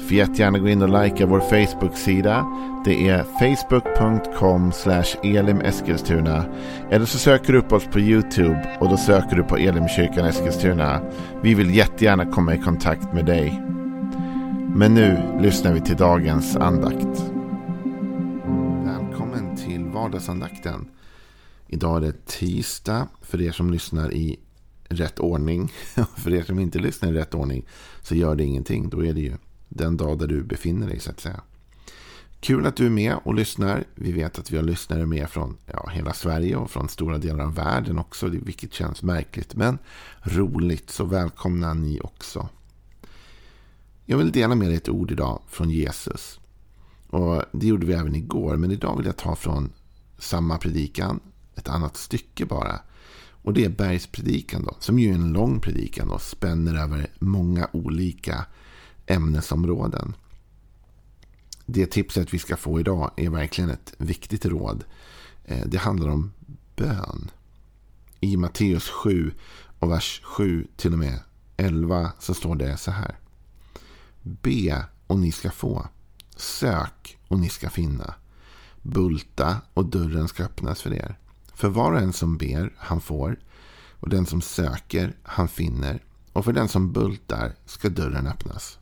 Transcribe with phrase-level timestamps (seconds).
[0.00, 2.46] Får jättegärna gå in och likea vår Facebook-sida.
[2.84, 4.72] Det är facebook.com
[5.22, 6.44] elimeskilstuna.
[6.90, 11.00] Eller så söker du upp oss på YouTube och då söker du på Elimkyrkan Eskilstuna.
[11.42, 13.62] Vi vill jättegärna komma i kontakt med dig.
[14.74, 17.32] Men nu lyssnar vi till dagens andakt.
[18.84, 20.88] Välkommen till vardagsandakten.
[21.68, 24.38] Idag är det tisdag för er som lyssnar i
[24.88, 25.72] rätt ordning.
[26.16, 27.66] för er som inte lyssnar i rätt ordning
[28.02, 28.88] så gör det ingenting.
[28.88, 29.32] Då är det ju
[29.70, 31.40] den dag där du befinner dig så att säga.
[32.40, 33.84] Kul att du är med och lyssnar.
[33.94, 37.44] Vi vet att vi har lyssnare med från ja, hela Sverige och från stora delar
[37.44, 39.78] av världen också, vilket känns märkligt men
[40.22, 40.90] roligt.
[40.90, 42.48] Så välkomna ni också.
[44.04, 46.40] Jag vill dela med dig ett ord idag från Jesus.
[47.06, 49.72] Och Det gjorde vi även igår, men idag vill jag ta från
[50.18, 51.20] samma predikan,
[51.54, 52.80] ett annat stycke bara.
[53.42, 57.68] Och det är bergspredikan då, som ju är en lång predikan och spänner över många
[57.72, 58.46] olika
[59.10, 60.14] ämnesområden.
[61.66, 64.84] Det tipset vi ska få idag är verkligen ett viktigt råd.
[65.44, 66.32] Eh, det handlar om
[66.76, 67.30] bön.
[68.20, 69.32] I Matteus 7
[69.78, 71.20] och vers 7 till och med
[71.56, 73.18] 11 så står det så här.
[74.22, 75.88] Be och ni ska få.
[76.36, 78.14] Sök och ni ska finna.
[78.82, 81.18] Bulta och dörren ska öppnas för er.
[81.54, 83.38] För var och en som ber, han får.
[83.90, 86.02] Och den som söker, han finner.
[86.32, 88.79] Och för den som bultar ska dörren öppnas.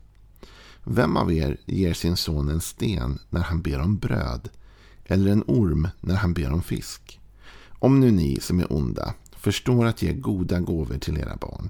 [0.91, 4.49] Vem av er ger sin son en sten när han ber om bröd?
[5.05, 7.19] Eller en orm när han ber om fisk?
[7.69, 11.69] Om nu ni som är onda förstår att ge goda gåvor till era barn.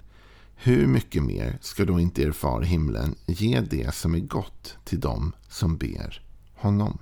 [0.56, 4.78] Hur mycket mer ska då inte er far i himlen ge det som är gott
[4.84, 6.22] till dem som ber
[6.56, 6.98] honom?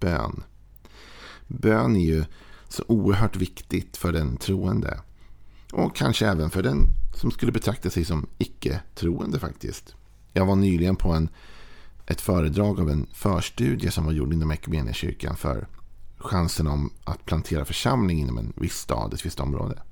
[0.00, 0.42] Bön.
[1.46, 2.24] Bön är ju
[2.68, 5.00] så oerhört viktigt för den troende.
[5.72, 9.94] Och kanske även för den som skulle betrakta sig som icke-troende faktiskt.
[10.32, 11.28] Jag var nyligen på en,
[12.06, 15.68] ett föredrag av en förstudie som var gjord inom Equmeniakyrkan för
[16.18, 19.82] chansen om att plantera församling inom en viss stad, ett visst område.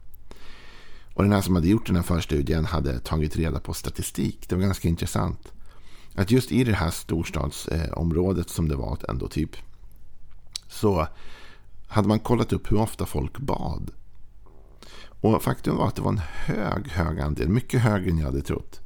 [1.15, 4.49] Och den här som hade gjort den här förstudien hade tagit reda på statistik.
[4.49, 5.53] Det var ganska intressant.
[6.15, 9.57] Att just i det här storstadsområdet som det var ändå typ.
[10.69, 11.09] Så
[11.89, 13.91] hade man kollat upp hur ofta folk bad.
[15.21, 18.43] Och faktum var att det var en hög, hög andel, mycket högre än jag hade
[18.43, 18.81] trott,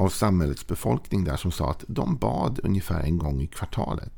[0.00, 4.12] av samhällets befolkning där som sa att de bad ungefär en gång i kvartalet.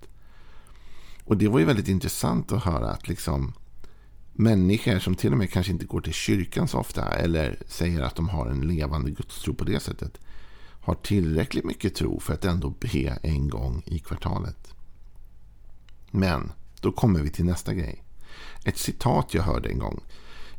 [1.25, 3.53] Och det var ju väldigt intressant att höra att liksom
[4.33, 8.17] människor som till och med kanske inte går till kyrkan så ofta eller säger att
[8.17, 10.19] de har en levande gudstro på det sättet
[10.81, 14.75] har tillräckligt mycket tro för att ändå be en gång i kvartalet.
[16.11, 18.05] Men då kommer vi till nästa grej.
[18.65, 20.01] Ett citat jag hörde en gång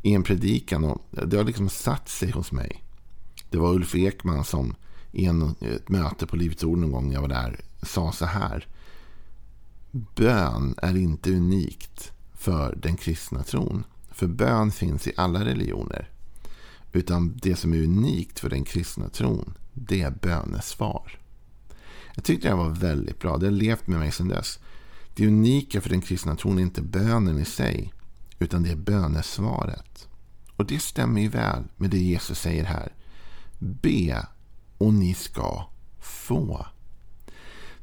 [0.01, 2.83] i en predikan och det har liksom satt sig hos mig.
[3.49, 4.75] Det var Ulf Ekman som
[5.13, 8.25] i en, ett möte på Livets Ord någon gång när jag var där sa så
[8.25, 8.67] här.
[9.91, 13.83] Bön är inte unikt för den kristna tron.
[14.11, 16.09] För bön finns i alla religioner.
[16.91, 21.19] Utan det som är unikt för den kristna tron, det är bönesvar.
[22.15, 23.37] Jag tyckte det var väldigt bra.
[23.37, 24.59] Det har levt med mig sedan dess.
[25.15, 27.93] Det unika för den kristna tron är inte bönen i sig,
[28.39, 30.07] utan det är bönesvaret.
[30.55, 32.93] Och det stämmer ju väl med det Jesus säger här.
[33.59, 34.25] Be
[34.83, 35.65] och ni ska
[35.99, 36.65] få.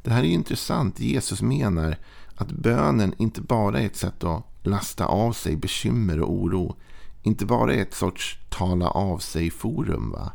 [0.02, 1.00] Det här är intressant.
[1.00, 1.96] Jesus menar
[2.34, 6.76] att bönen inte bara är ett sätt att lasta av sig bekymmer och oro.
[7.22, 10.10] Inte bara är ett sorts tala av sig forum.
[10.10, 10.32] Va?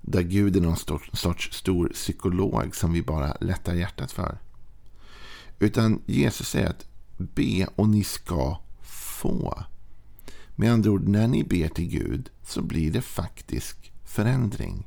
[0.00, 0.76] Där Gud är någon
[1.12, 4.38] sorts stor psykolog som vi bara lättar hjärtat för.
[5.58, 6.86] Utan Jesus säger att
[7.18, 9.64] be och ni ska få.
[10.56, 14.86] Med andra ord, när ni ber till Gud så blir det faktisk förändring.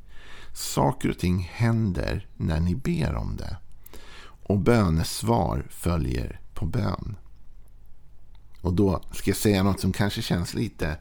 [0.54, 3.58] Saker och ting händer när ni ber om det.
[4.46, 7.16] Och bönesvar följer på bön.
[8.62, 10.98] Och då ska jag säga något som kanske känns lite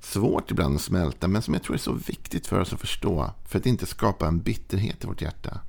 [0.00, 1.28] svårt ibland att smälta.
[1.28, 3.30] Men som jag tror är så viktigt för oss att förstå.
[3.44, 5.60] För att inte skapa en bitterhet i vårt hjärta.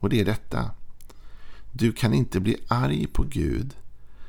[0.00, 0.70] Och det är detta.
[1.72, 3.76] Du kan inte bli arg på Gud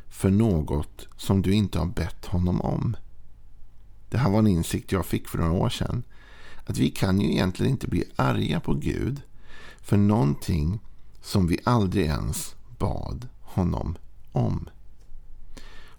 [0.08, 2.96] för något som du inte har bett honom om.
[4.10, 6.04] Det här var en insikt jag fick för några år sedan.
[6.66, 9.22] Att vi kan ju egentligen inte bli arga på Gud
[9.82, 10.80] för någonting
[11.22, 13.98] som vi aldrig ens bad honom
[14.32, 14.70] om.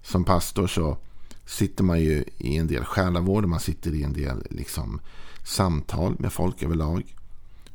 [0.03, 0.99] Som pastor så
[1.47, 3.45] sitter man ju i en del själavård.
[3.45, 5.01] och Man sitter i en del liksom,
[5.45, 7.17] samtal med folk överlag.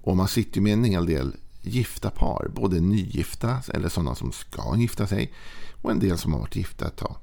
[0.02, 2.52] Och man sitter med en hel del gifta par.
[2.56, 5.34] Både nygifta eller sådana som ska gifta sig.
[5.82, 7.16] Och en del som har varit gifta ett tag.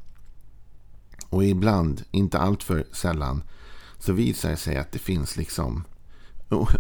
[1.29, 3.43] Och ibland, inte alltför sällan,
[4.03, 5.85] så visar det sig att det finns liksom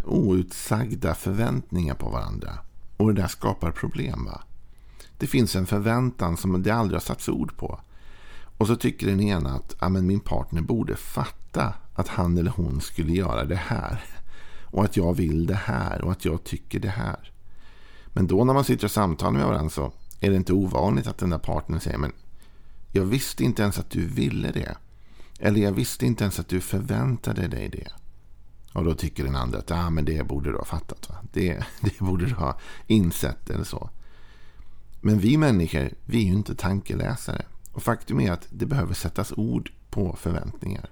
[0.04, 2.58] outsagda förväntningar på varandra.
[2.96, 4.24] Och det där skapar problem.
[4.24, 4.42] va?
[5.18, 7.80] Det finns en förväntan som det aldrig har satts ord på.
[8.58, 12.50] Och så tycker den ena att ja, men min partner borde fatta att han eller
[12.50, 14.04] hon skulle göra det här.
[14.64, 17.32] Och att jag vill det här och att jag tycker det här.
[18.06, 21.18] Men då när man sitter och samtalar med varandra så är det inte ovanligt att
[21.18, 22.12] den där partnern säger men
[22.92, 24.76] jag visste inte ens att du ville det.
[25.44, 27.88] Eller jag visste inte ens att du förväntade dig det.
[28.72, 31.08] Och då tycker den andra att ah, men det borde du ha fattat.
[31.08, 31.16] Va?
[31.32, 33.90] Det, det borde du ha insett eller så.
[35.00, 37.44] Men vi människor, vi är ju inte tankeläsare.
[37.72, 40.90] Och faktum är att det behöver sättas ord på förväntningar.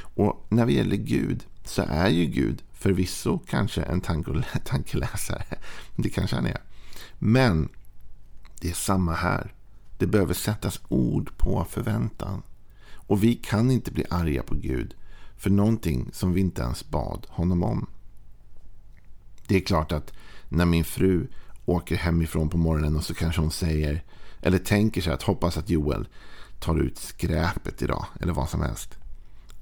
[0.00, 4.00] Och när det gäller Gud så är ju Gud förvisso kanske en
[4.64, 5.44] tankeläsare.
[5.96, 6.60] Det kanske han är.
[7.18, 7.68] Men
[8.60, 9.54] det är samma här.
[9.98, 12.42] Det behöver sättas ord på förväntan.
[13.08, 14.94] Och vi kan inte bli arga på Gud
[15.36, 17.86] för någonting som vi inte ens bad honom om.
[19.46, 20.12] Det är klart att
[20.48, 21.26] när min fru
[21.64, 24.04] åker hemifrån på morgonen och så kanske hon säger
[24.40, 26.08] eller tänker sig att hoppas att Joel
[26.60, 28.98] tar ut skräpet idag eller vad som helst.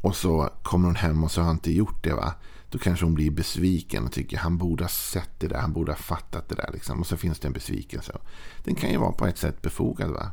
[0.00, 2.34] Och så kommer hon hem och så har han inte gjort det va.
[2.70, 5.58] Då kanske hon blir besviken och tycker han borde ha sett det där.
[5.58, 6.70] Han borde ha fattat det där.
[6.72, 7.00] Liksom.
[7.00, 8.19] Och så finns det en besvikelse.
[8.64, 10.10] Den kan ju vara på ett sätt befogad.
[10.10, 10.32] va.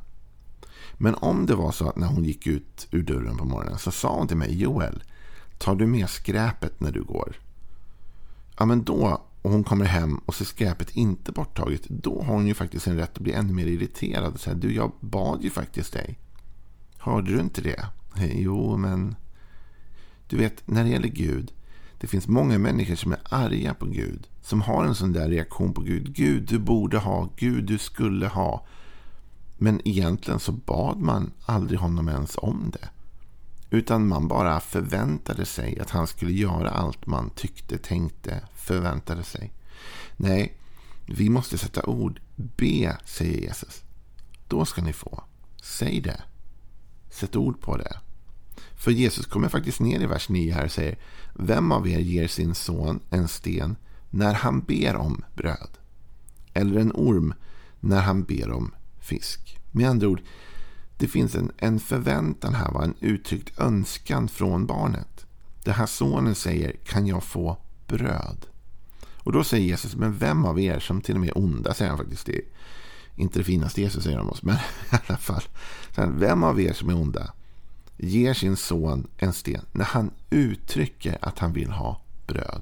[1.03, 3.91] Men om det var så att när hon gick ut ur dörren på morgonen så
[3.91, 5.03] sa hon till mig Joel,
[5.57, 7.35] tar du med skräpet när du går?
[8.57, 12.47] Ja men då, och hon kommer hem och ser skräpet inte borttaget, då har hon
[12.47, 15.50] ju faktiskt en rätt att bli ännu mer irriterad och säga du jag bad ju
[15.50, 16.19] faktiskt dig.
[16.97, 17.85] Hörde du inte det?
[18.33, 19.15] Jo men
[20.27, 21.51] du vet, när det gäller Gud,
[22.00, 24.27] det finns många människor som är arga på Gud.
[24.41, 26.15] Som har en sån där reaktion på Gud.
[26.15, 27.29] Gud, du borde ha.
[27.38, 28.65] Gud, du skulle ha.
[29.63, 32.89] Men egentligen så bad man aldrig honom ens om det.
[33.69, 39.54] Utan man bara förväntade sig att han skulle göra allt man tyckte, tänkte, förväntade sig.
[40.18, 40.57] Nej,
[41.06, 42.19] vi måste sätta ord.
[42.36, 43.83] Be, säger Jesus.
[44.48, 45.24] Då ska ni få.
[45.62, 46.21] Säg det.
[47.10, 48.00] Sätt ord på det.
[48.75, 50.98] För Jesus kommer faktiskt ner i vers 9 här och säger
[51.33, 53.75] Vem av er ger sin son en sten
[54.10, 55.69] när han ber om bröd?
[56.54, 57.33] Eller en orm
[57.80, 59.59] när han ber om fisk?
[59.71, 60.21] Med andra ord,
[60.97, 62.83] det finns en, en förväntan här, va?
[62.83, 65.25] en uttryckt önskan från barnet.
[65.63, 67.57] Det här sonen säger, kan jag få
[67.88, 68.45] bröd?
[69.23, 71.89] Och då säger Jesus, men vem av er som till och med är onda, säger
[71.89, 72.25] han faktiskt.
[72.25, 72.44] Det är
[73.15, 74.55] inte det finaste Jesus säger om oss, men
[74.91, 75.44] i alla fall.
[75.95, 77.33] Vem av er som är onda
[77.97, 82.61] ger sin son en sten när han uttrycker att han vill ha bröd.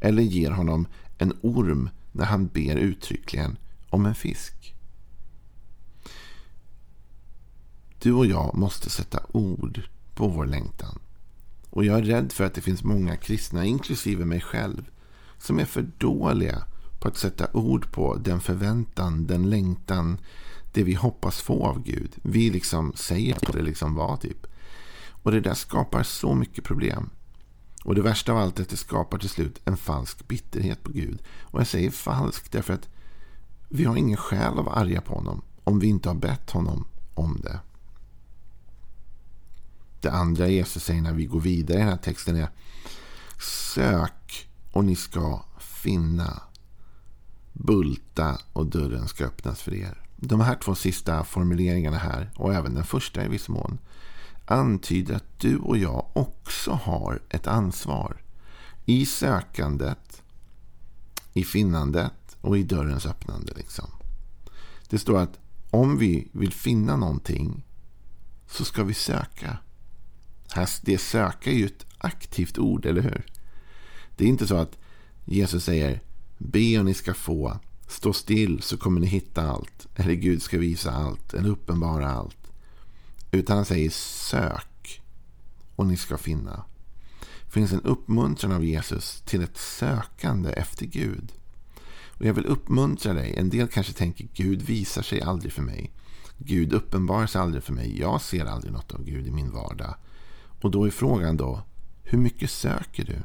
[0.00, 0.86] Eller ger honom
[1.18, 3.56] en orm när han ber uttryckligen
[3.90, 4.73] om en fisk.
[8.04, 9.82] Du och jag måste sätta ord
[10.14, 10.98] på vår längtan.
[11.70, 14.90] Och jag är rädd för att det finns många kristna, inklusive mig själv,
[15.38, 16.64] som är för dåliga
[17.00, 20.18] på att sätta ord på den förväntan, den längtan,
[20.72, 22.10] det vi hoppas få av Gud.
[22.22, 24.46] Vi liksom säger att det liksom var typ.
[25.22, 27.10] Och det där skapar så mycket problem.
[27.84, 30.92] Och det värsta av allt är att det skapar till slut en falsk bitterhet på
[30.92, 31.22] Gud.
[31.40, 32.88] Och jag säger falsk därför att
[33.68, 36.86] vi har ingen skäl att vara arga på honom om vi inte har bett honom
[37.14, 37.60] om det.
[40.04, 42.48] Det andra Jesus säger när vi går vidare i den här texten är
[43.74, 46.42] Sök och ni ska finna.
[47.52, 50.06] Bulta och dörren ska öppnas för er.
[50.16, 53.78] De här två sista formuleringarna här och även den första i viss mån
[54.44, 58.22] antyder att du och jag också har ett ansvar
[58.84, 60.22] i sökandet,
[61.32, 63.52] i finnandet och i dörrens öppnande.
[63.56, 63.90] Liksom.
[64.88, 65.38] Det står att
[65.70, 67.64] om vi vill finna någonting
[68.46, 69.58] så ska vi söka.
[70.82, 73.26] Det söka är ju ett aktivt ord, eller hur?
[74.16, 74.78] Det är inte så att
[75.24, 76.00] Jesus säger
[76.38, 77.58] be och ni ska få.
[77.88, 79.86] Stå still så kommer ni hitta allt.
[79.94, 81.34] Eller Gud ska visa allt.
[81.34, 82.52] Eller uppenbara allt.
[83.30, 85.02] Utan han säger sök
[85.76, 86.64] och ni ska finna.
[87.44, 91.32] Det finns en uppmuntran av Jesus till ett sökande efter Gud.
[92.18, 93.34] Och Jag vill uppmuntra dig.
[93.36, 95.92] En del kanske tänker Gud visar sig aldrig för mig.
[96.38, 97.98] Gud uppenbarar sig aldrig för mig.
[98.00, 99.94] Jag ser aldrig något av Gud i min vardag.
[100.60, 101.62] Och då är frågan då,
[102.02, 103.16] hur mycket söker du?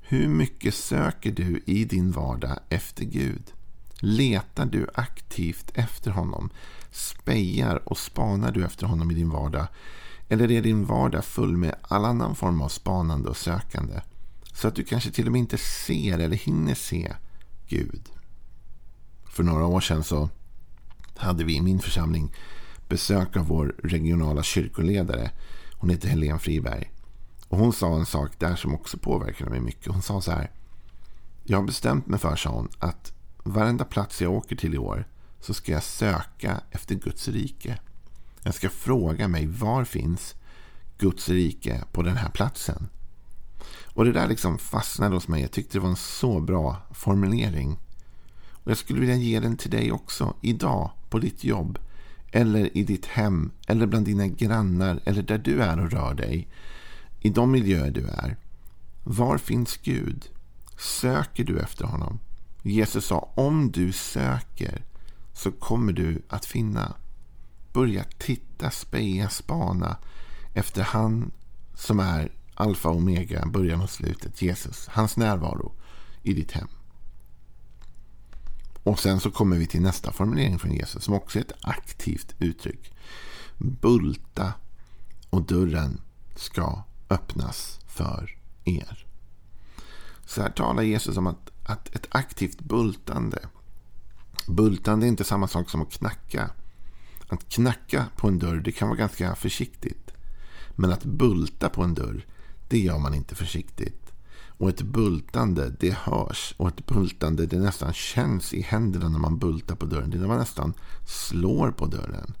[0.00, 3.52] Hur mycket söker du i din vardag efter Gud?
[3.98, 6.50] Letar du aktivt efter honom?
[6.90, 9.66] Spejar och spanar du efter honom i din vardag?
[10.28, 14.00] Eller är din vardag full med all annan form av spanande och sökande?
[14.52, 17.12] Så att du kanske till och med inte ser eller hinner se
[17.68, 18.10] Gud.
[19.24, 20.28] För några år sedan så
[21.16, 22.32] hade vi i min församling
[22.88, 25.30] besök av vår regionala kyrkoledare.
[25.82, 26.92] Hon heter Helene Friberg.
[27.48, 29.92] Och hon sa en sak där som också påverkade mig mycket.
[29.92, 30.50] Hon sa så här.
[31.44, 33.12] Jag har bestämt mig för, sa hon, att
[33.44, 35.08] varenda plats jag åker till i år
[35.40, 37.78] så ska jag söka efter Guds rike.
[38.42, 40.34] Jag ska fråga mig var finns
[40.98, 42.88] Guds rike på den här platsen.
[43.94, 45.40] Och det där liksom fastnade hos mig.
[45.42, 47.78] Jag tyckte det var en så bra formulering.
[48.50, 51.78] Och Jag skulle vilja ge den till dig också idag på ditt jobb.
[52.32, 53.50] Eller i ditt hem.
[53.66, 55.00] Eller bland dina grannar.
[55.04, 56.48] Eller där du är och rör dig.
[57.20, 58.36] I de miljöer du är.
[59.04, 60.28] Var finns Gud?
[60.78, 62.18] Söker du efter honom?
[62.62, 64.84] Jesus sa om du söker
[65.32, 66.96] så kommer du att finna.
[67.72, 69.96] Börja titta, speja, spana
[70.54, 71.30] efter han
[71.74, 74.88] som är alfa och omega, början och slutet, Jesus.
[74.88, 75.72] Hans närvaro
[76.22, 76.68] i ditt hem.
[78.82, 82.34] Och sen så kommer vi till nästa formulering från Jesus som också är ett aktivt
[82.38, 82.94] uttryck.
[83.58, 84.52] Bulta
[85.30, 86.00] och dörren
[86.36, 89.06] ska öppnas för er.
[90.26, 93.38] Så här talar Jesus om att, att ett aktivt bultande.
[94.46, 96.50] Bultande är inte samma sak som att knacka.
[97.28, 100.10] Att knacka på en dörr det kan vara ganska försiktigt.
[100.70, 102.26] Men att bulta på en dörr
[102.68, 104.01] det gör man inte försiktigt.
[104.58, 106.54] Och ett bultande, det hörs.
[106.56, 110.10] Och ett bultande, det nästan känns i händerna när man bultar på dörren.
[110.10, 110.74] Det är när man nästan
[111.06, 112.34] slår på dörren.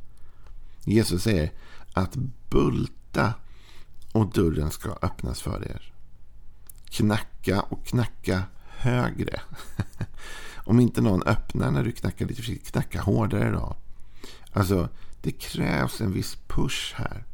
[0.84, 1.52] Jesus säger
[1.92, 2.16] att
[2.50, 3.34] bulta
[4.12, 5.92] och dörren ska öppnas för er.
[6.84, 9.40] Knacka och knacka högre.
[10.64, 13.76] Om inte någon öppnar när du knackar lite försiktigt, knacka hårdare då.
[14.52, 14.88] Alltså,
[15.22, 17.24] det krävs en viss push här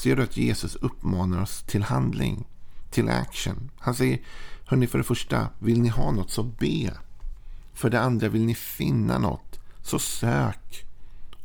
[0.00, 2.48] ser du att Jesus uppmanar oss till handling,
[2.90, 3.70] till action.
[3.78, 4.20] Han säger,
[4.64, 6.92] hörni, för det första, vill ni ha något så be.
[7.72, 10.86] För det andra, vill ni finna något så sök.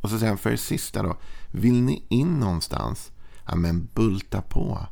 [0.00, 1.16] Och så säger han för det sista då,
[1.50, 3.12] vill ni in någonstans,
[3.46, 4.86] ja men bulta på.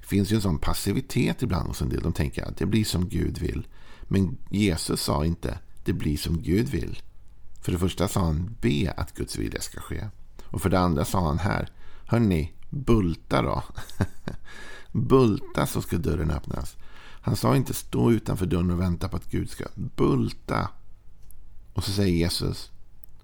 [0.00, 2.02] Det finns ju en sån passivitet ibland hos en del.
[2.02, 3.66] De tänker att det blir som Gud vill.
[4.02, 7.02] Men Jesus sa inte det blir som Gud vill.
[7.60, 10.08] För det första sa han be att Guds vilja ska ske.
[10.44, 11.68] Och för det andra sa han här
[12.06, 13.62] Hörni, bulta då.
[14.92, 16.76] bulta så ska dörren öppnas.
[17.20, 20.70] Han sa inte stå utanför dörren och vänta på att Gud ska bulta.
[21.74, 22.70] Och så säger Jesus.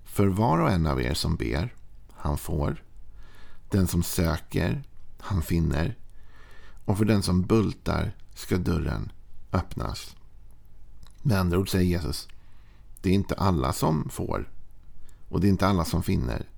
[0.04, 1.74] För var och en av er som ber,
[2.12, 2.82] han får.
[3.68, 4.82] Den som söker,
[5.18, 5.98] han finner.
[6.84, 9.12] Och för den som bultar ska dörren
[9.52, 10.16] öppnas.
[11.22, 12.28] Med andra ord säger Jesus.
[13.02, 14.50] Det är inte alla som får.
[15.28, 16.48] Och det är inte alla som finner.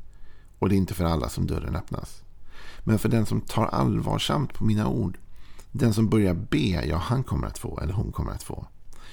[0.58, 2.22] Och det är inte för alla som dörren öppnas.
[2.88, 5.18] Men för den som tar allvarsamt på mina ord.
[5.72, 8.66] Den som börjar be, ja han kommer att få, eller hon kommer att få.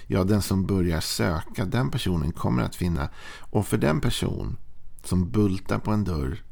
[0.08, 3.10] Ja, den som börjar söka, den personen kommer att finna.
[3.40, 4.58] Och för den person
[5.04, 6.44] som bultar på en dörr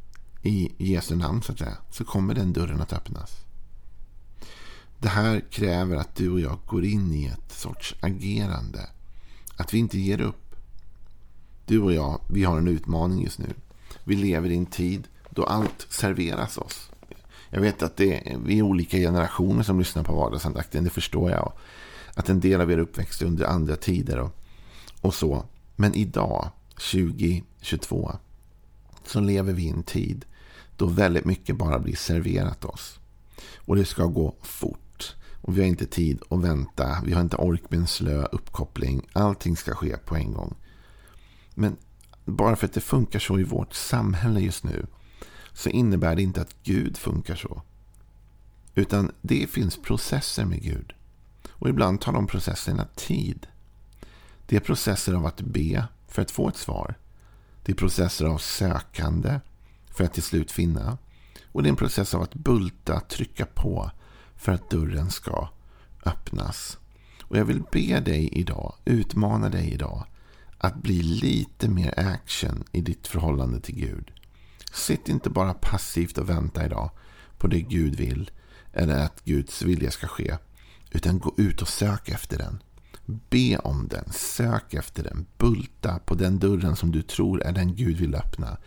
[0.41, 3.31] i Jesu namn så att säga, så kommer den dörren att öppnas.
[4.99, 8.89] Det här kräver att du och jag går in i ett sorts agerande.
[9.55, 10.55] Att vi inte ger upp.
[11.65, 13.53] Du och jag, vi har en utmaning just nu.
[14.03, 16.90] Vi lever i en tid då allt serveras oss.
[17.53, 20.83] Jag vet att det är, vi är olika generationer som lyssnar på vardagsandakten.
[20.83, 21.53] Det förstår jag.
[22.13, 24.35] Att en del av er uppväxt under andra tider och,
[25.01, 25.45] och så.
[25.75, 28.11] Men idag, 2022,
[29.05, 30.25] så lever vi i en tid
[30.77, 32.99] då väldigt mycket bara blir serverat oss.
[33.55, 35.15] Och det ska gå fort.
[35.41, 36.97] Och vi har inte tid att vänta.
[37.05, 39.07] Vi har inte ork med en slö uppkoppling.
[39.13, 40.55] Allting ska ske på en gång.
[41.53, 41.77] Men
[42.25, 44.85] bara för att det funkar så i vårt samhälle just nu
[45.53, 47.61] så innebär det inte att Gud funkar så.
[48.75, 50.93] Utan det finns processer med Gud.
[51.49, 53.47] Och ibland tar de processerna tid.
[54.45, 56.95] Det är processer av att be för att få ett svar.
[57.63, 59.39] Det är processer av sökande
[59.91, 60.97] för att till slut finna.
[61.45, 63.91] Och det är en process av att bulta, trycka på
[64.35, 65.49] för att dörren ska
[66.05, 66.77] öppnas.
[67.21, 70.05] Och jag vill be dig idag, utmana dig idag
[70.57, 74.11] att bli lite mer action i ditt förhållande till Gud.
[74.71, 76.89] Sitt inte bara passivt och vänta idag
[77.37, 78.31] på det Gud vill
[78.73, 80.37] eller att Guds vilja ska ske.
[80.91, 82.63] Utan gå ut och sök efter den.
[83.29, 87.75] Be om den, sök efter den, bulta på den dörren som du tror är den
[87.75, 88.57] Gud vill öppna.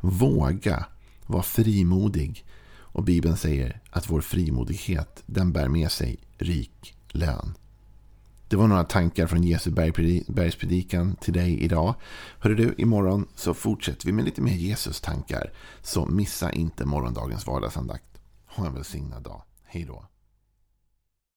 [0.00, 0.86] Våga
[1.26, 2.46] vara frimodig.
[2.76, 7.54] Och Bibeln säger att vår frimodighet den bär med sig rik lön.
[8.48, 9.70] Det var några tankar från Jesu
[10.28, 11.94] bergspredikan till dig idag.
[12.38, 15.52] Hörru du, imorgon så fortsätter vi med lite mer Jesus-tankar.
[15.82, 18.04] Så missa inte morgondagens vardagsandakt.
[18.46, 19.42] Ha en välsignad dag.
[19.64, 20.04] Hej då.